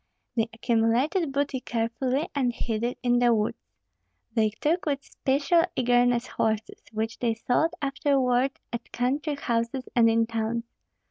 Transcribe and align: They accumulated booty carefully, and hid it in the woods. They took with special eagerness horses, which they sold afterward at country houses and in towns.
They 0.35 0.49
accumulated 0.51 1.31
booty 1.31 1.59
carefully, 1.59 2.27
and 2.33 2.51
hid 2.51 2.83
it 2.83 2.97
in 3.03 3.19
the 3.19 3.35
woods. 3.35 3.59
They 4.33 4.49
took 4.49 4.87
with 4.87 5.05
special 5.05 5.61
eagerness 5.75 6.25
horses, 6.25 6.81
which 6.91 7.19
they 7.19 7.35
sold 7.35 7.75
afterward 7.83 8.57
at 8.73 8.91
country 8.91 9.35
houses 9.35 9.87
and 9.95 10.09
in 10.09 10.25
towns. 10.25 10.63